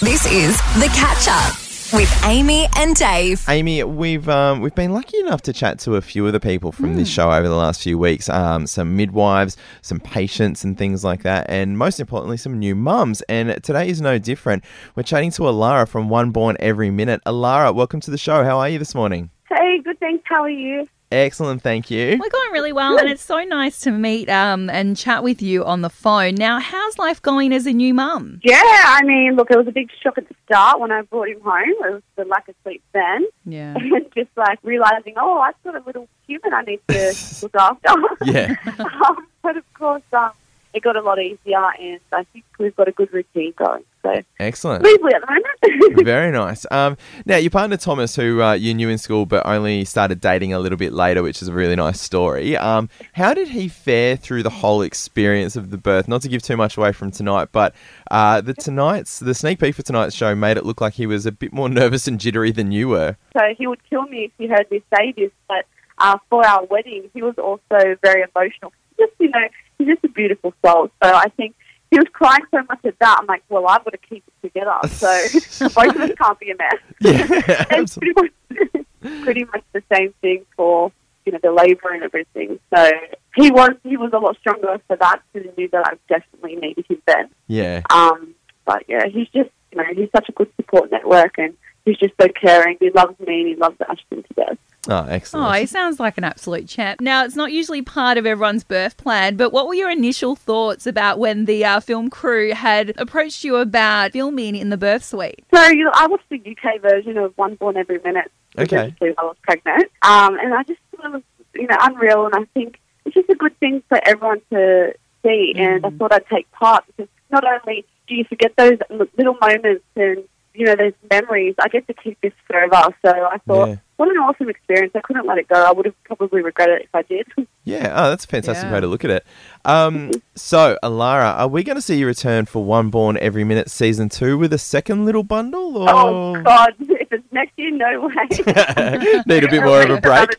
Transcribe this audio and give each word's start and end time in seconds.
This 0.00 0.24
is 0.26 0.56
The 0.78 0.88
Catch 0.94 1.26
Up 1.26 1.54
with 1.92 2.24
Amy 2.24 2.68
and 2.76 2.94
Dave. 2.94 3.44
Amy, 3.48 3.82
we've 3.82 4.28
um, 4.28 4.60
we've 4.60 4.74
been 4.76 4.92
lucky 4.92 5.18
enough 5.18 5.42
to 5.42 5.52
chat 5.52 5.80
to 5.80 5.96
a 5.96 6.00
few 6.00 6.24
of 6.24 6.32
the 6.32 6.38
people 6.38 6.70
from 6.70 6.94
this 6.94 7.08
show 7.08 7.32
over 7.32 7.48
the 7.48 7.56
last 7.56 7.82
few 7.82 7.98
weeks. 7.98 8.28
Um, 8.28 8.68
some 8.68 8.94
midwives, 8.94 9.56
some 9.82 9.98
patients, 9.98 10.62
and 10.62 10.78
things 10.78 11.02
like 11.02 11.24
that, 11.24 11.46
and 11.50 11.76
most 11.76 11.98
importantly, 11.98 12.36
some 12.36 12.60
new 12.60 12.76
mums. 12.76 13.22
And 13.22 13.60
today 13.64 13.88
is 13.88 14.00
no 14.00 14.18
different. 14.18 14.62
We're 14.94 15.02
chatting 15.02 15.32
to 15.32 15.42
Alara 15.42 15.88
from 15.88 16.08
One 16.08 16.30
Born 16.30 16.56
Every 16.60 16.90
Minute. 16.90 17.20
Alara, 17.26 17.74
welcome 17.74 17.98
to 18.02 18.12
the 18.12 18.18
show. 18.18 18.44
How 18.44 18.60
are 18.60 18.68
you 18.68 18.78
this 18.78 18.94
morning? 18.94 19.30
Hey, 19.48 19.80
good 19.82 19.98
thanks. 19.98 20.22
How 20.28 20.44
are 20.44 20.48
you? 20.48 20.86
Excellent, 21.10 21.62
thank 21.62 21.90
you. 21.90 22.18
We're 22.20 22.28
going 22.28 22.52
really 22.52 22.72
well, 22.72 22.98
and 22.98 23.08
it's 23.08 23.22
so 23.22 23.42
nice 23.42 23.80
to 23.80 23.90
meet 23.90 24.28
um, 24.28 24.68
and 24.68 24.94
chat 24.94 25.22
with 25.22 25.40
you 25.40 25.64
on 25.64 25.80
the 25.80 25.88
phone. 25.88 26.34
Now, 26.34 26.60
how's 26.60 26.98
life 26.98 27.22
going 27.22 27.52
as 27.54 27.66
a 27.66 27.72
new 27.72 27.94
mum? 27.94 28.40
Yeah, 28.42 28.60
I 28.62 29.02
mean, 29.04 29.34
look, 29.34 29.50
it 29.50 29.56
was 29.56 29.66
a 29.66 29.72
big 29.72 29.88
shock 30.02 30.18
at 30.18 30.28
the 30.28 30.34
start 30.44 30.80
when 30.80 30.92
I 30.92 31.02
brought 31.02 31.28
him 31.28 31.40
home. 31.40 31.62
It 31.68 31.92
was 31.94 32.02
the 32.16 32.26
lack 32.26 32.46
of 32.48 32.54
sleep 32.62 32.82
then. 32.92 33.26
Yeah. 33.44 33.74
And 33.98 34.06
just 34.14 34.30
like 34.36 34.58
realizing, 34.62 35.14
oh, 35.16 35.38
I've 35.38 35.60
got 35.64 35.74
a 35.74 35.82
little 35.86 36.08
human 36.26 36.52
I 36.52 36.62
need 36.62 36.80
to 36.88 37.14
look 37.42 37.54
after. 37.54 37.94
Yeah. 38.24 38.54
um, 38.78 39.26
but 39.42 39.56
of 39.56 39.74
course, 39.74 40.02
um, 40.12 40.30
it 40.74 40.82
got 40.82 40.96
a 40.96 41.00
lot 41.00 41.18
easier, 41.20 41.62
and 41.80 42.00
I 42.12 42.24
think 42.24 42.44
we've 42.58 42.76
got 42.76 42.88
a 42.88 42.92
good 42.92 43.12
routine 43.12 43.54
going. 43.56 43.84
So, 44.02 44.14
Excellent. 44.38 44.84
smoothly 44.84 45.12
at 45.14 45.22
the 45.22 45.26
moment. 45.26 46.04
Very 46.04 46.30
nice. 46.30 46.64
Um, 46.70 46.96
now, 47.26 47.36
your 47.36 47.50
partner 47.50 47.76
Thomas, 47.76 48.14
who 48.14 48.40
uh, 48.42 48.52
you 48.52 48.72
knew 48.74 48.88
in 48.88 48.98
school 48.98 49.26
but 49.26 49.44
only 49.46 49.84
started 49.84 50.20
dating 50.20 50.52
a 50.52 50.58
little 50.58 50.78
bit 50.78 50.92
later, 50.92 51.22
which 51.22 51.42
is 51.42 51.48
a 51.48 51.52
really 51.52 51.74
nice 51.76 52.00
story. 52.00 52.56
Um, 52.56 52.88
how 53.14 53.34
did 53.34 53.48
he 53.48 53.68
fare 53.68 54.16
through 54.16 54.42
the 54.44 54.50
whole 54.50 54.82
experience 54.82 55.56
of 55.56 55.70
the 55.70 55.78
birth? 55.78 56.06
Not 56.08 56.22
to 56.22 56.28
give 56.28 56.42
too 56.42 56.56
much 56.56 56.76
away 56.76 56.92
from 56.92 57.10
tonight, 57.10 57.48
but 57.52 57.74
uh, 58.10 58.40
the 58.40 58.54
tonight's 58.54 59.18
the 59.18 59.34
sneak 59.34 59.58
peek 59.58 59.74
for 59.74 59.82
tonight's 59.82 60.14
show 60.14 60.34
made 60.34 60.56
it 60.56 60.64
look 60.64 60.80
like 60.80 60.94
he 60.94 61.06
was 61.06 61.26
a 61.26 61.32
bit 61.32 61.52
more 61.52 61.68
nervous 61.80 62.06
and 62.06 62.20
jittery 62.20 62.52
than 62.52 62.70
you 62.72 62.88
were. 62.88 63.16
so 63.32 63.40
he 63.56 63.66
would 63.66 63.80
kill 63.90 64.02
me 64.02 64.24
if 64.24 64.32
he 64.38 64.46
heard 64.46 64.70
me 64.70 64.82
say 64.94 65.12
this. 65.16 65.30
But 65.48 65.64
uh, 65.98 66.18
for 66.30 66.46
our 66.46 66.64
wedding, 66.66 67.10
he 67.12 67.22
was 67.22 67.34
also 67.38 67.96
very 68.02 68.22
emotional. 68.22 68.72
Just 68.98 69.12
you 69.18 69.28
know, 69.30 69.48
he's 69.78 69.88
just 69.88 70.04
a 70.04 70.08
beautiful 70.08 70.54
soul. 70.64 70.90
So 71.02 71.14
I 71.14 71.28
think 71.36 71.54
he 71.90 71.98
was 71.98 72.06
crying 72.12 72.42
so 72.50 72.58
much 72.68 72.84
at 72.84 72.98
that. 72.98 73.18
I'm 73.20 73.26
like, 73.26 73.42
well, 73.48 73.66
I've 73.66 73.84
got 73.84 73.92
to 73.92 73.98
keep 73.98 74.24
it 74.26 74.46
together. 74.46 74.74
So 74.88 75.68
both 75.74 75.94
of 75.94 76.00
us 76.02 76.10
can't 76.18 76.38
be 76.38 76.50
a 76.50 76.56
mess. 76.56 76.74
Yeah, 77.00 77.64
and 77.70 77.90
pretty 77.90 78.12
much, 78.14 79.22
pretty 79.24 79.44
much 79.44 79.64
the 79.72 79.82
same 79.92 80.12
thing 80.20 80.44
for 80.56 80.92
you 81.24 81.32
know 81.32 81.38
the 81.42 81.52
labour 81.52 81.90
and 81.92 82.02
everything. 82.02 82.58
So 82.74 82.90
he 83.36 83.50
was 83.50 83.70
he 83.84 83.96
was 83.96 84.12
a 84.12 84.18
lot 84.18 84.36
stronger 84.38 84.80
for 84.86 84.96
that 84.96 85.22
because 85.32 85.48
he 85.48 85.62
knew 85.62 85.68
that 85.70 85.86
I 85.86 85.92
definitely 86.08 86.56
needed 86.56 86.86
him 86.88 87.02
then. 87.06 87.30
Yeah. 87.46 87.82
Um, 87.90 88.34
but 88.64 88.84
yeah, 88.88 89.06
he's 89.06 89.28
just 89.28 89.50
you 89.72 89.78
know 89.78 89.84
he's 89.94 90.10
such 90.14 90.28
a 90.28 90.32
good 90.32 90.50
support 90.56 90.90
network 90.90 91.38
and 91.38 91.54
he's 91.88 91.98
just 91.98 92.14
so 92.20 92.28
caring. 92.28 92.76
He 92.80 92.90
loves 92.90 93.18
me 93.20 93.40
and 93.40 93.48
he 93.48 93.56
loves 93.56 93.76
Ashton 93.88 94.22
to 94.22 94.34
death. 94.34 94.58
Oh, 94.88 95.04
excellent. 95.04 95.46
Oh, 95.46 95.52
he 95.52 95.66
sounds 95.66 96.00
like 96.00 96.16
an 96.16 96.24
absolute 96.24 96.66
champ. 96.66 97.00
Now, 97.00 97.24
it's 97.24 97.36
not 97.36 97.52
usually 97.52 97.82
part 97.82 98.16
of 98.16 98.24
everyone's 98.24 98.64
birth 98.64 98.96
plan, 98.96 99.36
but 99.36 99.52
what 99.52 99.66
were 99.66 99.74
your 99.74 99.90
initial 99.90 100.34
thoughts 100.34 100.86
about 100.86 101.18
when 101.18 101.44
the 101.44 101.64
uh, 101.64 101.80
film 101.80 102.08
crew 102.08 102.54
had 102.54 102.94
approached 102.96 103.44
you 103.44 103.56
about 103.56 104.12
filming 104.12 104.56
in 104.56 104.70
the 104.70 104.76
birth 104.76 105.04
suite? 105.04 105.44
So 105.52 105.66
you 105.68 105.84
know, 105.84 105.92
I 105.94 106.06
watched 106.06 106.28
the 106.30 106.38
UK 106.38 106.80
version 106.80 107.18
of 107.18 107.36
One 107.36 107.56
Born 107.56 107.76
Every 107.76 107.98
Minute. 107.98 108.30
Okay. 108.56 108.78
Obviously, 108.78 109.14
I 109.18 109.24
was 109.24 109.36
pregnant, 109.42 109.90
um, 110.02 110.38
and 110.38 110.54
I 110.54 110.62
just 110.62 110.80
thought 110.96 111.06
it 111.06 111.12
was 111.12 111.22
you 111.54 111.66
know 111.66 111.76
unreal, 111.80 112.26
and 112.26 112.34
I 112.34 112.44
think 112.54 112.80
it's 113.04 113.14
just 113.14 113.28
a 113.28 113.34
good 113.34 113.58
thing 113.60 113.82
for 113.88 114.00
everyone 114.06 114.40
to 114.50 114.94
see, 115.22 115.52
and 115.56 115.84
I 115.84 115.90
thought 115.90 116.12
I'd 116.12 116.26
take 116.28 116.50
part 116.52 116.84
because 116.86 117.08
not 117.30 117.44
only 117.44 117.84
do 118.06 118.14
you 118.14 118.24
forget 118.24 118.52
those 118.56 118.78
little 119.18 119.36
moments 119.40 119.84
and 119.96 120.24
you 120.58 120.66
know 120.66 120.74
those 120.76 120.92
memories, 121.10 121.54
I 121.60 121.68
get 121.68 121.86
to 121.86 121.94
keep 121.94 122.20
this 122.20 122.32
forever. 122.46 122.82
So 123.04 123.10
I 123.10 123.38
thought, 123.46 123.68
Yeah. 123.68 123.76
what 123.96 124.08
an 124.08 124.16
awesome 124.16 124.48
experience! 124.48 124.92
I 124.94 125.00
couldn't 125.00 125.26
let 125.26 125.38
it 125.38 125.48
go. 125.48 125.62
I 125.62 125.70
would 125.72 125.86
have 125.86 125.94
probably 126.04 126.42
regretted 126.42 126.80
it 126.80 126.82
if 126.84 126.94
I 126.94 127.02
did. 127.02 127.26
Yeah, 127.64 127.92
oh, 127.94 128.08
that's 128.08 128.24
a 128.24 128.28
fantastic 128.28 128.64
Yeah. 128.68 128.72
way 128.72 128.80
to 128.80 128.86
look 128.86 129.04
at 129.04 129.10
it. 129.10 129.26
Um, 129.66 130.10
so, 130.34 130.78
Alara, 130.82 131.34
are 131.38 131.48
we 131.48 131.62
going 131.62 131.76
to 131.76 131.82
see 131.82 131.98
you 131.98 132.06
return 132.06 132.46
for 132.46 132.64
One 132.64 132.88
Born 132.88 133.18
Every 133.18 133.44
Minute 133.44 133.70
season 133.70 134.08
two 134.08 134.38
with 134.38 134.54
a 134.54 134.58
second 134.58 135.04
little 135.04 135.22
bundle? 135.22 135.76
Or... 135.76 135.86
Oh 135.90 136.42
God, 136.42 136.72
if 136.80 137.12
it's 137.12 137.24
next 137.32 137.52
year, 137.58 137.70
no 137.72 138.06
way. 138.08 139.22
Need 139.26 139.44
a 139.44 139.50
bit 139.50 139.62
more 139.62 139.82
of 139.82 139.90
a 139.90 140.00
break. 140.00 140.30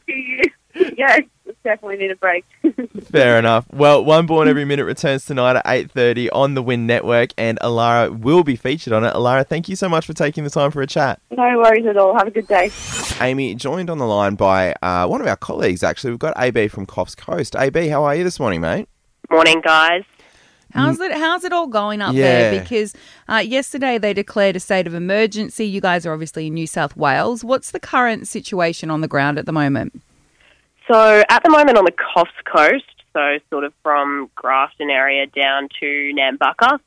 another 0.75 0.93
yeah, 0.97 1.19
definitely 1.69 1.97
need 1.97 2.11
a 2.11 2.15
break. 2.15 2.45
Fair 3.11 3.37
enough. 3.37 3.65
Well, 3.71 4.03
One 4.03 4.25
Born 4.25 4.47
Every 4.47 4.65
Minute 4.65 4.85
returns 4.85 5.25
tonight 5.25 5.55
at 5.55 5.65
8.30 5.65 6.29
on 6.33 6.53
the 6.55 6.61
Win 6.63 6.87
Network, 6.87 7.29
and 7.37 7.59
Alara 7.59 8.17
will 8.17 8.43
be 8.43 8.55
featured 8.55 8.93
on 8.93 9.03
it. 9.03 9.13
Alara, 9.13 9.45
thank 9.47 9.69
you 9.69 9.75
so 9.75 9.87
much 9.87 10.05
for 10.05 10.13
taking 10.13 10.43
the 10.43 10.49
time 10.49 10.71
for 10.71 10.81
a 10.81 10.87
chat. 10.87 11.21
no 11.31 11.57
worries 11.59 11.85
at 11.85 11.97
all. 11.97 12.13
Have 12.17 12.27
a 12.27 12.31
good 12.31 12.47
day. 12.47 12.71
Amy, 13.21 13.53
joined 13.55 13.89
on 13.89 13.97
the 13.99 14.07
line 14.07 14.35
by 14.35 14.73
uh, 14.81 15.05
one 15.07 15.21
of 15.21 15.27
our 15.27 15.35
colleagues, 15.37 15.83
actually. 15.83 16.09
We've 16.11 16.19
got 16.19 16.33
AB 16.37 16.67
from 16.69 16.85
Coffs 16.85 17.15
Coast. 17.15 17.55
AB, 17.55 17.87
how 17.89 18.03
are 18.03 18.15
you 18.15 18.23
this 18.23 18.39
morning, 18.39 18.61
mate? 18.61 18.87
Morning, 19.29 19.61
guys. 19.61 20.03
How's 20.71 20.99
it? 20.99 21.11
How's 21.11 21.43
it 21.43 21.51
all 21.51 21.65
going 21.65 21.99
up 22.01 22.13
Yeah. 22.13 22.51
there? 22.51 22.61
Because 22.61 22.93
uh, 23.27 23.37
yesterday 23.43 23.97
they 23.97 24.13
declared 24.13 24.55
a 24.55 24.59
state 24.59 24.85
of 24.85 24.93
emergency. 24.93 25.65
You 25.65 25.81
guys 25.81 26.05
are 26.05 26.13
obviously 26.13 26.45
in 26.47 26.53
New 26.53 26.67
South 26.67 26.95
Wales. 26.95 27.43
What's 27.43 27.71
the 27.71 27.79
current 27.79 28.27
situation 28.27 28.91
on 28.91 29.01
the 29.01 29.07
ground 29.07 29.39
at 29.39 29.47
the 29.47 29.51
moment? 29.51 29.99
So, 30.91 31.23
at 31.29 31.43
the 31.43 31.51
moment 31.51 31.77
on 31.77 31.85
the 31.85 31.91
Coffs 31.91 32.29
Coast, 32.45 32.83
so 33.13 33.37
sort 33.51 33.63
of 33.63 33.73
from 33.83 34.29
Grafton 34.35 34.89
area 34.89 35.27
down 35.27 35.69
to 35.79 36.13
Nambucca, 36.17 36.79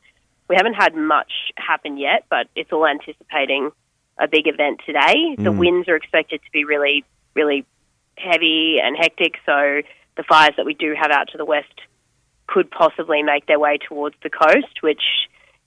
we 0.49 0.57
haven't 0.57 0.75
had 0.75 0.97
much 0.97 1.33
happen 1.57 1.97
yet, 1.97 2.25
but 2.29 2.49
it's 2.57 2.73
all 2.73 2.87
anticipating 2.87 3.71
a 4.19 4.27
big 4.27 4.49
event 4.49 4.81
today. 4.85 5.37
The 5.39 5.51
mm. 5.51 5.59
winds 5.59 5.89
are 5.89 5.97
expected 5.97 6.41
to 6.45 6.51
be 6.53 6.65
really, 6.65 7.05
really 7.35 7.65
heavy 8.19 8.79
and 8.83 8.97
hectic, 8.97 9.35
so 9.47 9.83
the 10.17 10.23
fires 10.25 10.55
that 10.57 10.67
we 10.67 10.75
do 10.75 10.95
have 11.01 11.11
out 11.11 11.29
to 11.33 11.39
the 11.39 11.45
west 11.45 11.73
could 12.49 12.71
possibly 12.71 13.23
make 13.23 13.47
their 13.47 13.59
way 13.59 13.79
towards 13.89 14.17
the 14.23 14.31
coast, 14.31 14.83
which 14.83 15.03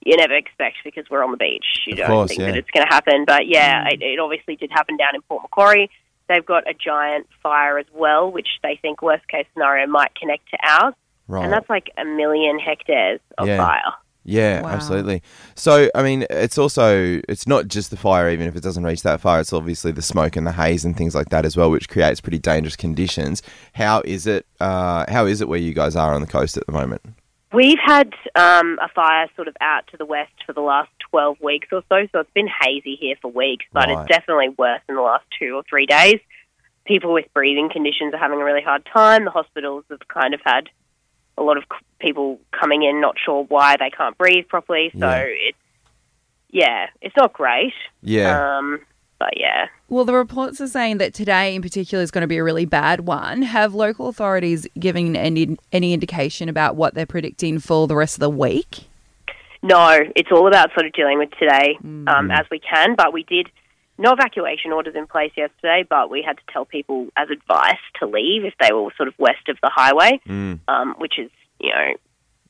you 0.04 0.16
never 0.16 0.34
expect 0.34 0.76
because 0.84 1.04
we're 1.10 1.24
on 1.24 1.30
the 1.30 1.36
beach. 1.36 1.64
You 1.86 1.94
Of 1.94 1.98
don't 1.98 2.08
course, 2.08 2.28
think 2.28 2.40
yeah. 2.40 2.46
that 2.48 2.58
it's 2.58 2.70
going 2.70 2.86
to 2.86 2.94
happen. 2.94 3.24
But 3.26 3.48
yeah, 3.48 3.84
mm. 3.84 3.94
it, 3.94 4.02
it 4.02 4.18
obviously 4.20 4.56
did 4.56 4.70
happen 4.70 4.96
down 4.96 5.14
in 5.14 5.22
Port 5.22 5.42
Macquarie. 5.42 5.90
They've 6.28 6.44
got 6.44 6.68
a 6.68 6.74
giant 6.74 7.26
fire 7.42 7.78
as 7.78 7.86
well, 7.94 8.30
which 8.30 8.48
they 8.62 8.78
think 8.82 9.02
worst 9.02 9.26
case 9.28 9.46
scenario 9.54 9.86
might 9.86 10.14
connect 10.14 10.48
to 10.50 10.58
ours, 10.62 10.94
Right. 11.28 11.44
and 11.44 11.52
that's 11.52 11.68
like 11.70 11.90
a 11.98 12.04
million 12.04 12.58
hectares 12.58 13.20
of 13.38 13.46
Yeah. 13.46 13.58
fire. 13.58 13.92
Yeah, 14.28 14.62
Wow. 14.62 14.70
absolutely. 14.70 15.22
So, 15.54 15.88
I 15.94 16.02
mean, 16.02 16.26
it's 16.30 16.58
also 16.58 17.20
it's 17.28 17.46
not 17.46 17.68
just 17.68 17.92
the 17.92 17.96
fire. 17.96 18.28
Even 18.28 18.48
if 18.48 18.56
it 18.56 18.62
doesn't 18.62 18.82
reach 18.82 19.02
that 19.04 19.20
far, 19.20 19.38
it's 19.38 19.52
obviously 19.52 19.92
the 19.92 20.02
smoke 20.02 20.34
and 20.34 20.44
the 20.44 20.50
haze 20.52 20.84
and 20.84 20.96
things 20.96 21.14
like 21.14 21.28
that 21.28 21.44
as 21.44 21.56
well, 21.56 21.70
which 21.70 21.88
creates 21.88 22.20
pretty 22.20 22.40
dangerous 22.40 22.74
conditions. 22.74 23.40
How 23.74 24.02
is 24.04 24.26
it? 24.26 24.44
Uh, 24.60 25.04
how 25.08 25.26
is 25.26 25.40
it 25.40 25.48
where 25.48 25.60
you 25.60 25.74
guys 25.74 25.94
are 25.94 26.12
on 26.12 26.22
the 26.22 26.26
coast 26.26 26.56
at 26.56 26.66
the 26.66 26.72
moment? 26.72 27.02
We've 27.56 27.78
had 27.82 28.12
um, 28.34 28.78
a 28.82 28.88
fire 28.94 29.28
sort 29.34 29.48
of 29.48 29.56
out 29.62 29.86
to 29.88 29.96
the 29.96 30.04
west 30.04 30.32
for 30.44 30.52
the 30.52 30.60
last 30.60 30.90
12 31.10 31.38
weeks 31.40 31.68
or 31.72 31.82
so, 31.88 32.06
so 32.12 32.20
it's 32.20 32.30
been 32.34 32.48
hazy 32.48 32.96
here 32.96 33.16
for 33.22 33.30
weeks, 33.30 33.64
but 33.72 33.88
Right. 33.88 33.98
it's 33.98 34.08
definitely 34.08 34.50
worse 34.58 34.82
in 34.90 34.94
the 34.94 35.00
last 35.00 35.24
two 35.38 35.54
or 35.56 35.62
three 35.68 35.86
days. 35.86 36.20
People 36.84 37.14
with 37.14 37.32
breathing 37.32 37.70
conditions 37.72 38.12
are 38.12 38.18
having 38.18 38.40
a 38.40 38.44
really 38.44 38.60
hard 38.60 38.84
time. 38.92 39.24
The 39.24 39.30
hospitals 39.30 39.84
have 39.90 40.06
kind 40.06 40.34
of 40.34 40.40
had 40.44 40.68
a 41.38 41.42
lot 41.42 41.56
of 41.56 41.64
c- 41.64 41.78
people 41.98 42.38
coming 42.52 42.82
in 42.82 43.00
not 43.00 43.16
sure 43.24 43.44
why 43.44 43.76
they 43.78 43.88
can't 43.90 44.16
breathe 44.18 44.48
properly, 44.48 44.90
so 44.98 45.06
Yeah. 45.08 45.24
it's, 45.26 45.58
yeah, 46.50 46.86
it's 47.00 47.16
not 47.16 47.32
great. 47.32 47.72
Yeah, 48.02 48.58
Um, 48.58 48.80
but 49.18 49.30
yeah. 49.36 49.66
Well, 49.88 50.04
the 50.04 50.14
reports 50.14 50.60
are 50.60 50.66
saying 50.66 50.98
that 50.98 51.14
today 51.14 51.54
in 51.54 51.62
particular 51.62 52.02
is 52.02 52.10
going 52.10 52.22
to 52.22 52.26
be 52.28 52.36
a 52.38 52.44
really 52.44 52.64
bad 52.64 53.00
one. 53.00 53.42
Have 53.42 53.74
local 53.74 54.08
authorities 54.08 54.66
given 54.78 55.14
any, 55.16 55.56
any 55.72 55.92
indication 55.92 56.48
about 56.48 56.76
what 56.76 56.94
they're 56.94 57.06
predicting 57.06 57.58
for 57.60 57.86
the 57.86 57.96
rest 57.96 58.16
of 58.16 58.20
the 58.20 58.30
week? 58.30 58.84
No, 59.62 59.98
it's 60.14 60.30
all 60.30 60.46
about 60.46 60.70
sort 60.74 60.86
of 60.86 60.92
dealing 60.92 61.18
with 61.18 61.30
today 61.38 61.78
um, 62.06 62.30
as 62.30 62.46
we 62.50 62.58
can. 62.60 62.94
But 62.94 63.12
we 63.12 63.22
did 63.24 63.48
no 63.98 64.12
evacuation 64.12 64.72
orders 64.72 64.94
in 64.94 65.06
place 65.06 65.32
yesterday, 65.36 65.84
but 65.88 66.10
we 66.10 66.22
had 66.22 66.36
to 66.36 66.42
tell 66.52 66.64
people 66.66 67.06
as 67.16 67.30
advice 67.30 67.78
to 68.00 68.06
leave 68.06 68.44
if 68.44 68.54
they 68.60 68.72
were 68.72 68.90
sort 68.96 69.08
of 69.08 69.14
west 69.18 69.48
of 69.48 69.56
the 69.62 69.70
highway, 69.74 70.20
Mm. 70.28 70.60
um, 70.68 70.94
which 70.98 71.18
is 71.18 71.30
you 71.58 71.70
know 71.70 71.94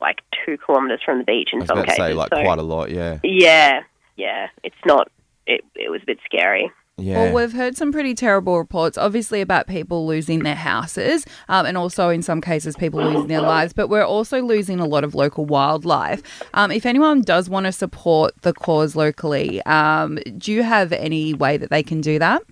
like 0.01 0.19
two 0.45 0.59
kilometres 0.67 1.01
from 1.05 1.19
the 1.19 1.25
beach 1.25 1.51
I 1.53 1.57
in 1.57 1.61
was 1.61 1.69
some 1.69 1.79
about 1.79 1.85
to 1.87 1.91
cases. 1.93 2.05
say 2.07 2.15
like 2.15 2.31
So, 2.35 2.43
quite 2.43 2.59
a 2.59 2.63
lot. 2.63 2.91
Yeah, 2.91 3.19
yeah, 3.23 3.83
yeah, 4.17 4.49
it's 4.65 4.75
not. 4.85 5.09
It 5.47 5.63
it 5.75 5.91
was 5.91 6.03
a 6.03 6.07
bit 6.07 6.19
scary. 6.25 6.71
yeah. 6.99 7.25
Well, 7.25 7.35
we've 7.35 7.53
heard 7.53 7.77
some 7.77 7.93
pretty 7.93 8.15
terrible 8.15 8.59
reports, 8.59 8.97
obviously, 8.97 9.41
about 9.41 9.67
people 9.67 10.07
losing 10.07 10.41
their 10.45 10.55
houses 10.55 11.27
um, 11.49 11.67
and 11.67 11.77
also, 11.77 12.09
in 12.09 12.23
some 12.23 12.41
cases, 12.41 12.75
people 12.77 13.03
losing 13.03 13.27
their 13.27 13.43
lives. 13.43 13.73
But 13.73 13.89
we're 13.89 14.05
also 14.05 14.41
losing 14.41 14.81
a 14.81 14.87
lot 14.87 15.05
of 15.05 15.15
local 15.15 15.45
wildlife. 15.45 16.23
Um, 16.55 16.71
if 16.71 16.87
anyone 16.87 17.21
does 17.21 17.51
want 17.51 17.67
to 17.67 17.73
support 17.73 18.33
the 18.43 18.53
cause 18.53 18.97
locally, 18.97 19.63
um, 19.67 20.19
do 20.39 20.53
you 20.53 20.63
have 20.63 20.93
any 20.93 21.35
way 21.35 21.57
that 21.59 21.71
they 21.71 21.83
can 21.83 22.01
do 22.01 22.19
that? 22.19 22.43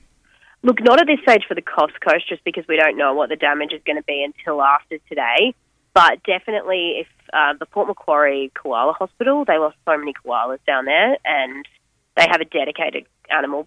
Look, 0.63 0.83
not 0.83 0.99
at 0.99 1.07
this 1.07 1.21
stage 1.23 1.45
for 1.47 1.55
the 1.55 1.63
Coffs 1.63 1.93
Coast, 2.01 2.29
just 2.29 2.43
because 2.43 2.65
we 2.69 2.77
don't 2.77 2.97
know 2.97 3.13
what 3.13 3.29
the 3.29 3.37
damage 3.37 3.73
is 3.73 3.83
going 3.85 3.97
to 3.97 4.03
be 4.05 4.25
until 4.25 4.63
after 4.63 4.99
today. 5.11 5.55
But 5.95 6.23
definitely, 6.25 7.01
if 7.01 7.07
uh, 7.33 7.55
the 7.59 7.67
Port 7.67 7.87
Macquarie 7.87 8.51
Koala 8.55 8.93
Hospital, 8.95 9.45
they 9.45 9.59
lost 9.59 9.77
so 9.85 9.97
many 9.97 10.13
koalas 10.13 10.59
down 10.67 10.87
there, 10.87 11.17
and 11.25 11.67
they 12.17 12.27
have 12.31 12.41
a 12.41 12.45
dedicated 12.45 13.07
animal 13.31 13.67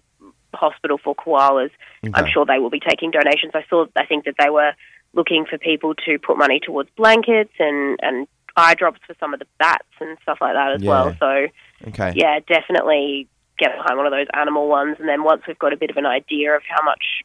hospital 0.54 0.98
for 1.02 1.14
koalas. 1.14 1.70
I'm 2.14 2.26
sure 2.32 2.46
they 2.46 2.58
will 2.58 2.70
be 2.70 2.80
taking 2.80 3.10
donations. 3.10 3.52
I 3.54 3.64
saw, 3.68 3.86
I 3.96 4.06
think 4.06 4.24
that 4.24 4.34
they 4.38 4.50
were 4.50 4.72
looking 5.14 5.44
for 5.48 5.58
people 5.58 5.94
to 6.06 6.18
put 6.18 6.38
money 6.38 6.60
towards 6.64 6.88
blankets 6.96 7.52
and, 7.58 7.98
and 8.02 8.26
eye 8.56 8.74
drops 8.74 9.00
for 9.06 9.14
some 9.20 9.32
of 9.34 9.40
the 9.40 9.46
bats 9.58 9.88
and 10.00 10.16
stuff 10.22 10.38
like 10.40 10.54
that 10.54 10.74
as 10.76 10.82
Yeah. 10.82 10.90
well. 10.90 11.14
So, 11.20 11.46
Okay. 11.88 12.12
yeah, 12.16 12.40
definitely 12.46 13.28
get 13.58 13.76
behind 13.76 13.96
one 13.96 14.06
of 14.06 14.12
those 14.12 14.26
animal 14.34 14.68
ones. 14.68 14.96
And 14.98 15.08
then 15.08 15.22
once 15.24 15.42
we've 15.46 15.58
got 15.58 15.72
a 15.72 15.76
bit 15.76 15.90
of 15.90 15.96
an 15.96 16.06
idea 16.06 16.54
of 16.54 16.62
how 16.68 16.82
much 16.84 17.22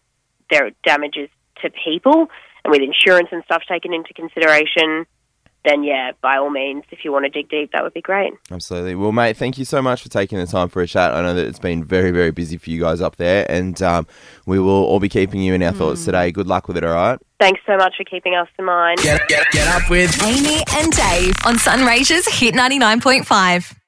their 0.50 0.72
damage 0.84 1.16
is 1.18 1.30
to 1.62 1.70
people, 1.70 2.30
and 2.64 2.72
with 2.72 2.82
insurance 2.82 3.30
and 3.32 3.44
stuff 3.46 3.64
taken 3.68 3.94
into 3.94 4.14
consideration, 4.14 5.06
then 5.66 5.84
yeah, 5.84 6.12
by 6.22 6.38
all 6.38 6.50
means, 6.50 6.84
if 6.92 7.06
you 7.06 7.12
want 7.12 7.26
to 7.26 7.30
dig 7.30 7.50
deep, 7.50 7.72
that 7.72 7.84
would 7.84 7.94
be 7.94 8.02
great. 8.02 8.34
Absolutely. 8.52 8.96
Well, 8.96 9.12
mate, 9.12 9.38
thank 9.38 9.58
you 9.58 9.66
so 9.66 9.82
much 9.82 10.04
for 10.04 10.10
taking 10.10 10.38
the 10.38 10.46
time 10.46 10.70
for 10.70 10.82
a 10.82 10.88
chat. 10.88 11.14
I 11.14 11.22
know 11.22 11.34
that 11.34 11.46
it's 11.46 11.60
been 11.60 11.84
very, 11.84 12.12
very 12.12 12.32
busy 12.32 12.58
for 12.58 12.70
you 12.70 12.82
guys 12.82 13.02
up 13.02 13.16
there, 13.16 13.50
and 13.50 13.82
um, 13.82 14.08
we 14.46 14.60
will 14.60 14.84
all 14.84 15.00
be 15.00 15.10
keeping 15.10 15.42
you 15.42 15.54
in 15.54 15.64
our 15.64 15.72
thoughts 15.72 16.06
today. 16.06 16.32
Good 16.32 16.48
luck 16.48 16.68
with 16.68 16.78
it, 16.78 16.84
all 16.84 16.94
right? 16.94 17.20
Thanks 17.40 17.62
so 17.66 17.78
much 17.78 17.96
for 17.98 18.04
keeping 18.04 18.36
us 18.36 18.48
in 18.58 18.66
mind. 18.66 19.00
Get, 19.00 19.28
get, 19.28 19.46
get 19.52 19.68
up 19.68 19.90
with 19.90 20.22
Amy 20.24 20.64
and 20.76 20.92
Dave 20.92 21.34
on 21.46 21.56
Sunraysia's 21.56 22.28
Hit 22.28 22.56
99.5. 22.56 23.83